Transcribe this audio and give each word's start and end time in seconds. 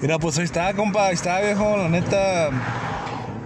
Mira, 0.00 0.16
pues 0.16 0.38
ahí 0.38 0.44
está, 0.44 0.72
compa, 0.74 1.08
ahí 1.08 1.14
está, 1.14 1.40
viejo, 1.40 1.76
la 1.76 1.88
neta. 1.88 2.50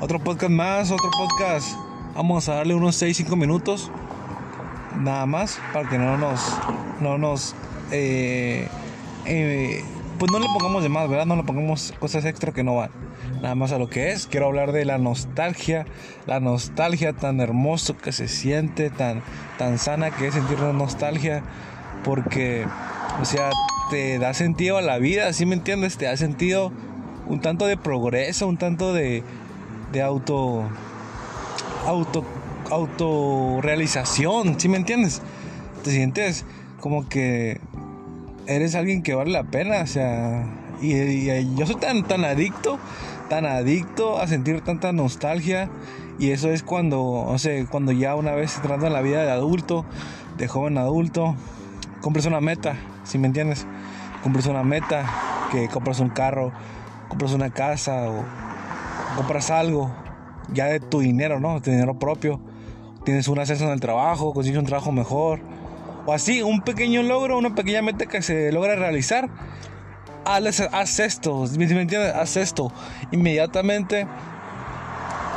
Otro 0.01 0.19
podcast 0.19 0.51
más, 0.51 0.91
otro 0.91 1.11
podcast. 1.11 1.75
Vamos 2.15 2.47
a 2.51 2.57
darle 2.57 2.75
unos 2.75 3.01
6-5 3.01 3.37
minutos. 3.37 3.91
Nada 5.01 5.25
más, 5.25 5.59
para 5.73 5.89
que 5.89 5.97
no 5.97 6.19
nos. 6.19 6.41
No 7.01 7.17
nos. 7.17 7.55
Eh, 7.91 8.69
eh, 9.25 9.83
pues 10.19 10.31
no 10.31 10.39
le 10.39 10.47
pongamos 10.47 10.83
de 10.83 10.91
más, 10.91 11.09
¿verdad? 11.09 11.25
No 11.25 11.37
le 11.37 11.43
pongamos 11.43 11.95
cosas 11.99 12.27
extra 12.27 12.53
que 12.53 12.63
no 12.63 12.77
van. 12.77 12.91
Nada 13.41 13.55
más 13.55 13.73
a 13.73 13.79
lo 13.79 13.89
que 13.89 14.13
es. 14.13 14.27
Quiero 14.27 14.45
hablar 14.45 14.73
de 14.73 14.85
la 14.85 14.99
nostalgia. 14.99 15.87
La 16.27 16.39
nostalgia 16.39 17.15
tan 17.15 17.41
hermoso 17.41 17.97
que 17.97 18.13
se 18.13 18.29
siente, 18.29 18.91
tan, 18.91 19.23
tan 19.57 19.79
sana 19.79 20.11
que 20.11 20.27
es 20.27 20.35
sentir 20.35 20.61
la 20.61 20.75
nostalgia. 20.75 21.43
Porque, 22.05 22.67
o 23.23 23.25
sea, 23.25 23.49
te 23.93 24.19
da 24.19 24.33
sentido 24.33 24.79
a 24.79 24.81
la 24.81 24.97
vida, 24.97 25.31
¿sí 25.35 25.45
me 25.45 25.55
entiendes? 25.55 25.99
Te 25.99 26.07
da 26.07 26.17
sentido 26.17 26.73
un 27.29 27.43
tanto 27.43 27.67
de 27.67 27.77
progreso, 27.77 28.49
un 28.49 28.57
tanto 28.57 28.95
de, 28.95 29.23
de 29.93 30.01
auto, 30.01 30.65
auto, 31.87 32.25
autorrealización, 32.71 34.59
¿sí 34.59 34.71
me 34.71 34.79
entiendes? 34.79 35.21
Te 35.85 35.91
sientes 35.91 36.47
como 36.81 37.07
que 37.07 37.61
eres 38.47 38.77
alguien 38.77 39.03
que 39.03 39.15
vale 39.15 39.31
la 39.31 39.45
pena, 39.45 39.83
o 39.83 39.87
sea, 39.87 40.47
y, 40.81 41.55
yo 41.55 41.67
soy 41.67 41.77
tan, 41.77 42.03
tan 42.09 42.25
adicto, 42.25 42.79
tan 43.29 43.45
adicto 43.45 44.19
a 44.19 44.27
sentir 44.27 44.63
tanta 44.63 44.95
nostalgia, 44.95 45.69
y 46.19 46.31
eso 46.31 46.49
es 46.49 46.63
cuando, 46.63 47.03
o 47.03 47.37
sea, 47.37 47.63
cuando 47.67 47.93
ya 47.93 48.15
una 48.15 48.33
vez 48.33 48.57
entrando 48.57 48.87
en 48.87 48.95
la 48.95 49.03
vida 49.03 49.23
de 49.23 49.33
adulto, 49.33 49.85
de 50.39 50.49
joven 50.49 50.79
adulto, 50.79 51.37
compres 52.03 52.27
una 52.27 52.41
meta, 52.41 52.77
si 53.05 53.17
me 53.17 53.29
entiendes, 53.29 53.67
compres 54.23 54.47
una 54.47 54.63
meta, 54.63 55.07
que 55.51 55.69
compras 55.69 56.01
un 56.01 56.11
carro, 56.11 56.53
compras 57.09 57.33
una 57.33 57.51
casa 57.51 58.11
o 58.11 58.25
compras 59.17 59.51
algo 59.51 59.91
ya 60.53 60.67
de 60.67 60.81
tu 60.81 61.01
dinero, 61.01 61.41
¿no? 61.41 61.61
De 61.61 61.71
dinero 61.71 61.99
propio. 61.99 62.41
Tienes 63.05 63.29
un 63.29 63.39
ascenso 63.39 63.65
en 63.65 63.71
el 63.71 63.81
trabajo, 63.81 64.35
consigues 64.35 64.59
un 64.59 64.67
trabajo 64.67 64.93
mejor. 64.93 65.41
O 66.05 66.13
así, 66.13 66.43
un 66.43 66.63
pequeño 66.63 67.03
logro, 67.03 67.39
una 67.39 67.55
pequeña 67.55 67.81
meta 67.81 68.07
que 68.07 68.23
se 68.23 68.53
logra 68.53 68.75
realizar. 68.77 69.29
Haz, 70.25 71.01
esto, 71.01 71.45
¿me 71.57 71.65
entiendes? 71.65 72.15
Haz 72.15 72.37
esto. 72.37 72.73
Inmediatamente, 73.11 74.07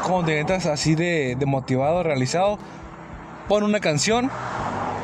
cuando 0.03 0.25
te 0.25 0.39
entras 0.39 0.65
así 0.65 0.95
de, 0.95 1.35
de 1.37 1.45
motivado, 1.45 2.03
realizado, 2.03 2.57
pon 3.47 3.63
una 3.63 3.79
canción. 3.79 4.29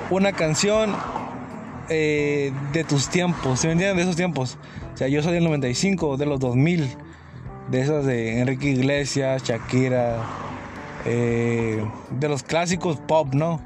Una 0.09 0.33
canción 0.33 0.93
eh, 1.93 2.53
de 2.71 2.83
tus 2.85 3.09
tiempos, 3.09 3.59
¿se 3.59 3.67
me 3.67 3.73
entienden? 3.73 3.97
De 3.97 4.03
esos 4.03 4.15
tiempos. 4.15 4.57
O 4.93 4.97
sea, 4.97 5.09
yo 5.09 5.21
soy 5.21 5.33
del 5.33 5.43
95, 5.43 6.15
de 6.15 6.25
los 6.25 6.39
2000, 6.39 6.89
de 7.69 7.81
esos 7.81 8.05
de 8.05 8.39
Enrique 8.39 8.69
Iglesias, 8.69 9.43
Shakira, 9.43 10.17
eh, 11.05 11.83
de 12.11 12.29
los 12.29 12.43
clásicos 12.43 12.97
pop, 12.97 13.33
¿no? 13.33 13.61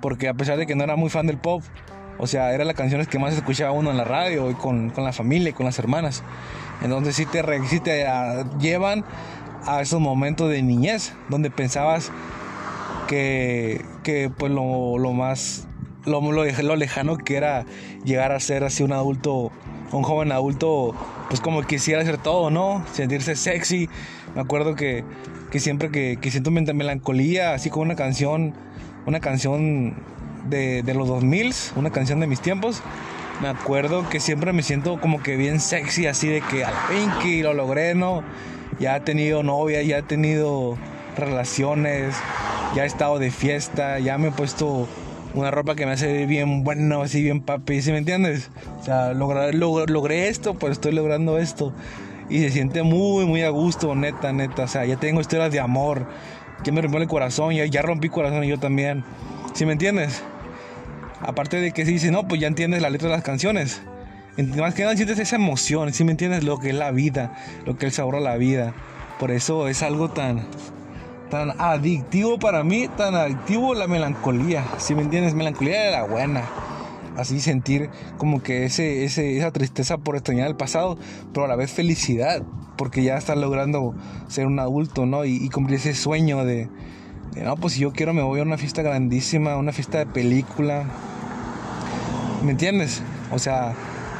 Porque 0.00 0.28
a 0.28 0.34
pesar 0.34 0.56
de 0.56 0.66
que 0.66 0.74
no 0.74 0.84
era 0.84 0.96
muy 0.96 1.10
fan 1.10 1.26
del 1.26 1.36
pop, 1.36 1.62
o 2.18 2.26
sea, 2.26 2.54
eran 2.54 2.66
las 2.66 2.76
canciones 2.76 3.08
que 3.08 3.18
más 3.18 3.34
escuchaba 3.34 3.72
uno 3.72 3.90
en 3.90 3.98
la 3.98 4.04
radio 4.04 4.50
y 4.50 4.54
con, 4.54 4.88
con 4.90 5.04
la 5.04 5.12
familia 5.12 5.50
y 5.50 5.52
con 5.52 5.66
las 5.66 5.78
hermanas. 5.78 6.22
Entonces 6.82 7.14
sí 7.14 7.26
te, 7.26 7.44
sí 7.66 7.80
te 7.80 8.06
ah, 8.06 8.44
llevan 8.58 9.04
a 9.66 9.82
esos 9.82 10.00
momentos 10.00 10.48
de 10.48 10.62
niñez 10.62 11.12
donde 11.28 11.50
pensabas 11.50 12.10
que, 13.06 13.84
que 14.02 14.30
pues 14.34 14.50
lo, 14.50 14.98
lo 14.98 15.12
más 15.12 15.66
lo, 16.06 16.20
lo, 16.20 16.76
lejano 16.76 17.18
que 17.18 17.36
era 17.36 17.64
llegar 18.04 18.32
a 18.32 18.40
ser 18.40 18.64
así 18.64 18.82
un 18.82 18.92
adulto, 18.92 19.50
un 19.92 20.02
joven 20.02 20.32
adulto, 20.32 20.94
pues 21.28 21.40
como 21.40 21.62
quisiera 21.62 22.02
hacer 22.02 22.18
todo, 22.18 22.50
¿no? 22.50 22.84
Sentirse 22.92 23.36
sexy. 23.36 23.88
Me 24.34 24.40
acuerdo 24.40 24.74
que, 24.74 25.04
que 25.50 25.60
siempre 25.60 25.90
que, 25.90 26.18
que 26.20 26.30
siento 26.30 26.50
melancolía, 26.50 27.54
así 27.54 27.70
como 27.70 27.82
una 27.82 27.96
canción, 27.96 28.54
una 29.06 29.20
canción 29.20 29.94
de, 30.48 30.82
de 30.82 30.94
los 30.94 31.08
2000, 31.08 31.54
una 31.76 31.90
canción 31.90 32.20
de 32.20 32.26
mis 32.26 32.40
tiempos, 32.40 32.82
me 33.40 33.48
acuerdo 33.48 34.08
que 34.08 34.20
siempre 34.20 34.52
me 34.52 34.62
siento 34.62 34.98
como 35.00 35.22
que 35.22 35.36
bien 35.36 35.60
sexy, 35.60 36.06
así 36.06 36.28
de 36.28 36.40
que 36.40 36.64
al 36.64 36.74
fin 36.88 37.42
lo 37.42 37.52
logré, 37.52 37.94
¿no? 37.94 38.22
Ya 38.78 38.96
he 38.96 39.00
tenido 39.00 39.42
novia, 39.42 39.82
ya 39.82 39.98
he 39.98 40.02
tenido 40.02 40.76
relaciones, 41.16 42.14
ya 42.74 42.84
he 42.84 42.86
estado 42.86 43.18
de 43.18 43.30
fiesta, 43.30 43.98
ya 43.98 44.18
me 44.18 44.28
he 44.28 44.30
puesto 44.32 44.88
una 45.36 45.50
ropa 45.50 45.74
que 45.74 45.84
me 45.86 45.92
hace 45.92 46.26
bien 46.26 46.64
bueno, 46.64 47.02
así 47.02 47.22
bien 47.22 47.40
papi, 47.42 47.82
¿sí 47.82 47.92
me 47.92 47.98
entiendes? 47.98 48.50
O 48.80 48.84
sea, 48.84 49.12
logré 49.12 50.28
esto, 50.28 50.54
pues 50.54 50.72
estoy 50.72 50.92
logrando 50.92 51.38
esto. 51.38 51.72
Y 52.28 52.40
se 52.40 52.50
siente 52.50 52.82
muy, 52.82 53.26
muy 53.26 53.42
a 53.42 53.50
gusto, 53.50 53.94
neta, 53.94 54.32
neta. 54.32 54.64
O 54.64 54.68
sea, 54.68 54.84
ya 54.84 54.96
tengo 54.96 55.20
historias 55.20 55.52
de 55.52 55.60
amor. 55.60 56.06
Que 56.64 56.72
me 56.72 56.80
rompió 56.80 57.00
el 57.00 57.06
corazón, 57.06 57.54
ya, 57.54 57.66
ya 57.66 57.82
rompí 57.82 58.08
corazón 58.08 58.42
y 58.44 58.48
yo 58.48 58.58
también. 58.58 59.04
¿Sí 59.54 59.66
me 59.66 59.72
entiendes? 59.72 60.22
Aparte 61.20 61.60
de 61.60 61.72
que 61.72 61.84
si 61.84 61.92
dice, 61.92 62.10
no, 62.10 62.26
pues 62.26 62.40
ya 62.40 62.48
entiendes 62.48 62.82
la 62.82 62.90
letra 62.90 63.08
de 63.08 63.14
las 63.14 63.22
canciones. 63.22 63.82
Más 64.56 64.74
que 64.74 64.82
nada 64.82 64.96
sientes 64.96 65.18
esa 65.18 65.36
emoción, 65.36 65.92
¿sí 65.92 66.02
me 66.02 66.10
entiendes? 66.10 66.44
Lo 66.44 66.58
que 66.58 66.70
es 66.70 66.74
la 66.74 66.90
vida, 66.90 67.32
lo 67.64 67.76
que 67.76 67.86
es 67.86 67.92
el 67.92 67.96
sabor 67.96 68.16
a 68.16 68.20
la 68.20 68.36
vida. 68.36 68.74
Por 69.18 69.30
eso 69.30 69.68
es 69.68 69.82
algo 69.82 70.10
tan, 70.10 70.46
tan 71.30 71.60
adictivo 71.60 72.38
para 72.38 72.62
mí, 72.62 72.88
tan 72.96 73.14
adictivo 73.14 73.74
la 73.74 73.86
melancolía. 73.86 74.64
Si 74.78 74.94
me 74.94 75.02
entiendes, 75.02 75.34
melancolía 75.34 75.82
de 75.82 75.90
la 75.90 76.04
buena. 76.04 76.44
Así 77.16 77.40
sentir 77.40 77.88
como 78.18 78.42
que 78.42 78.66
ese, 78.66 79.04
ese, 79.04 79.38
esa 79.38 79.50
tristeza 79.50 79.96
por 79.96 80.16
extrañar 80.16 80.48
el 80.48 80.56
pasado, 80.56 80.98
pero 81.32 81.46
a 81.46 81.48
la 81.48 81.56
vez 81.56 81.72
felicidad, 81.72 82.42
porque 82.76 83.02
ya 83.02 83.16
estás 83.16 83.38
logrando 83.38 83.94
ser 84.28 84.46
un 84.46 84.58
adulto, 84.58 85.06
¿no? 85.06 85.24
Y, 85.24 85.48
cumplir 85.48 85.78
ese 85.78 85.94
sueño 85.94 86.44
de, 86.44 86.68
no, 87.42 87.56
pues 87.56 87.74
si 87.74 87.80
yo 87.80 87.92
quiero 87.92 88.12
me 88.12 88.22
voy 88.22 88.40
a 88.40 88.42
una 88.42 88.58
fiesta 88.58 88.82
grandísima, 88.82 89.56
una 89.56 89.72
fiesta 89.72 89.98
de 89.98 90.06
película. 90.06 90.84
¿Me 92.44 92.50
entiendes? 92.50 93.02
O 93.32 93.38
sea, 93.38 93.74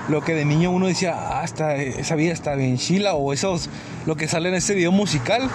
lo 0.09 0.23
que 0.23 0.35
de 0.35 0.47
niño 0.47 0.71
uno 0.71 0.87
decía, 0.87 1.15
ah, 1.19 1.45
esa 1.45 2.15
vida 2.15 2.33
está 2.33 2.55
bien 2.55 2.79
chila, 2.79 3.15
o 3.15 3.35
esos, 3.35 3.69
lo 4.07 4.17
que 4.17 4.27
sale 4.27 4.49
en 4.49 4.55
ese 4.55 4.75
video 4.75 4.91
musical, 4.91 5.51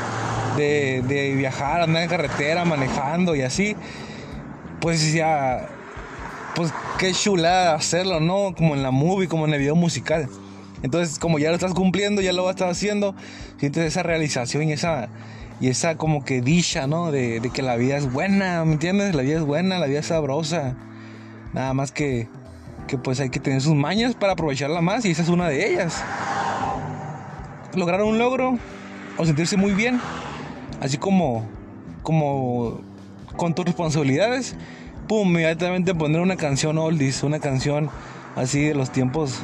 de, 0.56 1.34
viajar, 1.38 1.82
andar 1.82 2.04
en 2.04 2.10
carretera, 2.10 2.66
manejando 2.66 3.36
y 3.36 3.42
así, 3.42 3.76
pues 4.80 5.14
ya, 5.14 5.68
pues 6.56 6.74
qué 6.98 7.14
chulada 7.14 7.76
hacerlo, 7.76 8.20
¿no? 8.20 8.54
Como 8.56 8.76
en 8.76 8.84
la 8.84 8.92
movie, 8.92 9.28
como 9.28 9.48
en 9.48 9.54
el 9.54 9.60
video 9.60 9.76
musical. 9.76 10.28
Entonces, 10.84 11.20
como 11.20 11.38
ya 11.40 11.50
lo 11.50 11.56
estás 11.56 11.74
cumpliendo, 11.74 12.22
ya 12.22 12.34
lo 12.34 12.44
vas 12.44 12.50
a 12.50 12.52
estar 12.52 12.70
haciendo, 12.70 13.16
sientes 13.60 13.86
esa 13.86 14.04
realización 14.04 14.64
y 14.64 14.74
esa, 14.74 15.10
y 15.60 15.68
esa 15.70 15.96
como 15.96 16.26
que 16.26 16.42
dicha, 16.42 16.88
¿no? 16.88 17.12
De, 17.12 17.40
de, 17.40 17.50
que 17.52 17.62
la 17.62 17.76
vida 17.76 17.98
es 17.98 18.12
buena, 18.12 18.66
¿me 18.66 18.74
entiendes? 18.74 19.14
La 19.14 19.22
vida 19.22 19.38
es 19.38 19.44
buena, 19.44 19.78
la 19.78 19.86
vida 19.86 20.00
es 20.00 20.08
sabrosa. 20.08 20.76
Nada 21.54 21.74
más 21.74 21.92
que, 21.92 22.28
que 22.88 22.98
pues 22.98 23.20
hay 23.20 23.30
que 23.30 23.40
tener 23.40 23.62
sus 23.62 23.76
mañas 23.76 24.16
para 24.16 24.34
aprovecharla 24.34 24.82
más 24.82 25.06
y 25.06 25.12
esa 25.12 25.22
es 25.22 25.30
una 25.30 25.50
de 25.50 25.72
ellas. 25.72 26.04
Lograr 27.76 28.02
un 28.04 28.18
logro 28.18 28.58
o 29.18 29.26
sentirse 29.26 29.58
muy 29.58 29.74
bien 29.74 30.02
así 30.82 30.98
como, 30.98 31.48
como 32.04 32.82
con 33.38 33.54
tus 33.54 33.66
responsabilidades, 33.66 34.56
pum, 35.08 35.30
inmediatamente 35.30 35.96
poner 35.96 36.20
una 36.20 36.36
canción 36.36 36.78
oldies, 36.78 37.24
una 37.24 37.40
canción 37.40 37.90
así 38.36 38.64
de 38.64 38.76
los 38.76 38.92
tiempos 38.92 39.40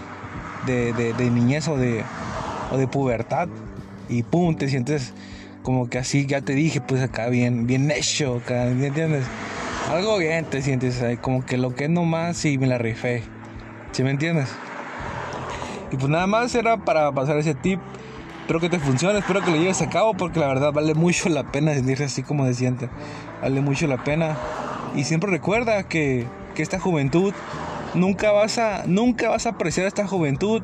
de, 0.66 0.92
de, 0.92 1.30
niñez 1.30 1.70
o 1.70 1.78
de, 1.78 2.04
o 2.72 2.78
de 2.78 2.88
pubertad, 2.88 3.48
y 4.10 4.24
pum, 4.24 4.56
te 4.56 4.68
sientes 4.68 5.14
como 5.62 5.90
que 5.90 6.00
así, 6.00 6.26
ya 6.26 6.42
te 6.42 6.54
dije, 6.54 6.82
pues 6.82 7.02
acá 7.02 7.30
bien, 7.30 7.68
bien 7.68 7.92
hecho, 7.92 8.42
¿me 8.50 8.88
entiendes? 8.88 9.26
Algo 9.92 10.18
bien 10.18 10.46
te 10.46 10.62
sientes 10.62 11.02
ahí, 11.02 11.18
como 11.18 11.46
que 11.46 11.58
lo 11.58 11.76
que 11.76 11.86
es 11.86 11.90
nomás 11.90 12.44
y 12.46 12.58
me 12.58 12.68
la 12.68 12.78
rifé, 12.78 13.24
¿sí 13.92 14.04
me 14.04 14.12
entiendes? 14.12 14.50
Y 15.92 15.98
pues 15.98 16.10
nada 16.10 16.28
más 16.28 16.56
era 16.56 16.78
para 16.78 17.12
pasar 17.12 17.38
ese 17.38 17.54
tip 17.54 17.80
Espero 18.48 18.62
que 18.62 18.70
te 18.70 18.80
funcione, 18.80 19.20
espero 19.20 19.44
que 19.44 19.52
lo 19.52 19.58
lleves 19.58 19.82
a 19.82 19.90
cabo 19.90 20.14
porque 20.14 20.40
la 20.40 20.48
verdad 20.48 20.72
vale 20.72 20.94
mucho 20.94 21.28
la 21.28 21.52
pena 21.52 21.74
sentirse 21.74 22.06
así 22.06 22.24
como 22.24 22.46
se 22.46 22.54
siente. 22.54 22.88
Vale 23.42 23.60
mucho 23.60 23.88
la 23.88 24.06
pena. 24.06 24.38
Y 24.96 25.04
siempre 25.04 25.30
recuerda 25.30 25.84
que, 25.84 26.26
que 26.56 26.64
esta 26.64 26.80
juventud, 26.80 27.34
nunca 27.94 28.32
vas, 28.32 28.58
a, 28.58 28.84
nunca 28.88 29.28
vas 29.28 29.48
a 29.48 29.50
apreciar 29.50 29.86
esta 29.86 30.08
juventud 30.08 30.64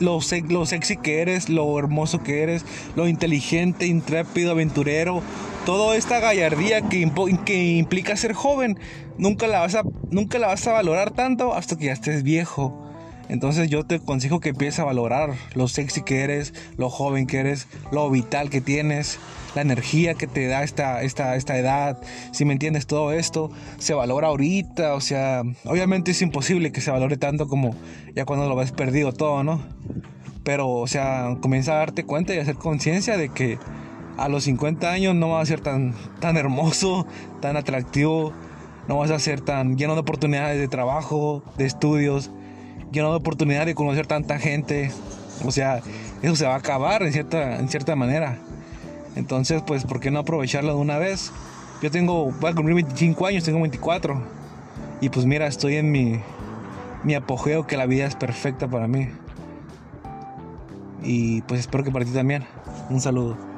lo, 0.00 0.20
lo, 0.48 0.64
sexy 0.64 0.96
que 0.96 1.20
eres, 1.20 1.50
lo 1.50 1.78
hermoso 1.78 2.22
que 2.22 2.42
eres, 2.42 2.64
lo 2.96 3.06
inteligente, 3.06 3.84
intrépido, 3.84 4.52
aventurero, 4.52 5.22
toda 5.66 5.96
esta 5.96 6.20
gallardía 6.20 6.88
que, 6.88 7.12
que, 7.44 7.64
implica 7.76 8.16
ser 8.16 8.32
joven, 8.32 8.78
nunca 9.18 9.46
la, 9.46 9.60
vas 9.60 9.74
a, 9.74 9.82
nunca 10.10 10.38
la 10.38 10.46
vas 10.46 10.66
a 10.66 10.72
valorar 10.72 11.10
tanto 11.10 11.52
hasta 11.52 11.76
que 11.76 11.84
ya 11.84 11.92
estés 11.92 12.22
viejo. 12.22 12.83
Entonces 13.28 13.70
yo 13.70 13.84
te 13.84 13.96
aconsejo 13.96 14.40
que 14.40 14.50
empieces 14.50 14.80
a 14.80 14.84
valorar 14.84 15.34
lo 15.54 15.68
sexy 15.68 16.02
que 16.02 16.20
eres, 16.20 16.52
lo 16.76 16.90
joven 16.90 17.26
que 17.26 17.38
eres, 17.38 17.68
lo 17.90 18.10
vital 18.10 18.50
que 18.50 18.60
tienes, 18.60 19.18
la 19.54 19.62
energía 19.62 20.14
que 20.14 20.26
te 20.26 20.46
da 20.46 20.62
esta, 20.62 21.02
esta, 21.02 21.36
esta 21.36 21.58
edad. 21.58 21.98
Si 22.32 22.44
me 22.44 22.52
entiendes, 22.52 22.86
todo 22.86 23.12
esto 23.12 23.50
se 23.78 23.94
valora 23.94 24.28
ahorita. 24.28 24.94
O 24.94 25.00
sea, 25.00 25.42
obviamente 25.64 26.10
es 26.10 26.22
imposible 26.22 26.72
que 26.72 26.80
se 26.80 26.90
valore 26.90 27.16
tanto 27.16 27.48
como 27.48 27.74
ya 28.14 28.24
cuando 28.24 28.48
lo 28.48 28.56
ves 28.56 28.72
perdido 28.72 29.12
todo, 29.12 29.42
¿no? 29.42 29.62
Pero, 30.42 30.68
o 30.68 30.86
sea, 30.86 31.36
comienza 31.40 31.72
a 31.72 31.76
darte 31.76 32.04
cuenta 32.04 32.34
y 32.34 32.38
a 32.38 32.42
hacer 32.42 32.56
conciencia 32.56 33.16
de 33.16 33.30
que 33.30 33.58
a 34.18 34.28
los 34.28 34.44
50 34.44 34.90
años 34.90 35.14
no 35.14 35.30
va 35.30 35.40
a 35.40 35.46
ser 35.46 35.60
tan, 35.60 35.94
tan 36.20 36.36
hermoso, 36.36 37.06
tan 37.40 37.56
atractivo, 37.56 38.32
no 38.88 38.98
vas 38.98 39.10
a 39.10 39.18
ser 39.18 39.40
tan 39.40 39.76
lleno 39.76 39.94
de 39.94 40.00
oportunidades 40.00 40.58
de 40.60 40.68
trabajo, 40.68 41.42
de 41.56 41.64
estudios, 41.64 42.30
lleno 42.92 43.10
de 43.10 43.16
oportunidades 43.16 43.66
de 43.66 43.74
conocer 43.74 44.06
tanta 44.06 44.38
gente. 44.38 44.90
O 45.44 45.50
sea, 45.50 45.82
eso 46.22 46.36
se 46.36 46.46
va 46.46 46.54
a 46.54 46.58
acabar 46.58 47.02
en 47.02 47.12
cierta, 47.12 47.58
en 47.58 47.68
cierta 47.68 47.96
manera. 47.96 48.38
Entonces, 49.16 49.62
pues, 49.66 49.84
¿por 49.84 50.00
qué 50.00 50.10
no 50.10 50.20
aprovecharlo 50.20 50.74
de 50.74 50.80
una 50.80 50.98
vez? 50.98 51.32
Yo 51.82 51.90
tengo, 51.90 52.32
voy 52.40 52.50
a 52.50 52.54
cumplir 52.54 52.74
25 52.74 53.26
años, 53.26 53.44
tengo 53.44 53.60
24. 53.60 54.22
Y 55.00 55.08
pues 55.10 55.26
mira, 55.26 55.46
estoy 55.46 55.76
en 55.76 55.90
mi, 55.90 56.20
mi 57.02 57.14
apogeo, 57.14 57.66
que 57.66 57.76
la 57.76 57.86
vida 57.86 58.06
es 58.06 58.16
perfecta 58.16 58.68
para 58.68 58.88
mí. 58.88 59.08
Y 61.02 61.42
pues 61.42 61.60
espero 61.60 61.84
que 61.84 61.90
para 61.90 62.04
ti 62.04 62.12
también. 62.12 62.44
Un 62.90 63.00
saludo. 63.00 63.53